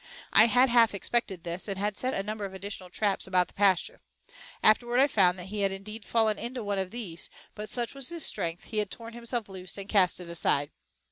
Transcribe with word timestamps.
I 0.33 0.45
had 0.47 0.69
half 0.69 0.95
expected 0.95 1.43
this, 1.43 1.67
and 1.67 1.77
had 1.77 1.95
set 1.95 2.15
a 2.15 2.23
number 2.23 2.43
of 2.43 2.55
additional 2.55 2.89
traps 2.89 3.27
about 3.27 3.49
the 3.49 3.53
pasture. 3.53 4.01
Afterward 4.63 4.99
I 4.99 5.05
found 5.05 5.37
that 5.37 5.49
he 5.53 5.61
had 5.61 5.71
indeed 5.71 6.05
fallen 6.05 6.39
into 6.39 6.63
one 6.63 6.79
of 6.79 6.89
these, 6.89 7.29
but, 7.53 7.69
such 7.69 7.93
was 7.93 8.09
his 8.09 8.25
strength, 8.25 8.63
he 8.63 8.79
had 8.79 8.89
torn 8.89 9.13
himself 9.13 9.47
loose 9.47 9.77
and 9.77 9.87
cast 9.87 10.19
it 10.19 10.27
aside. 10.27 10.71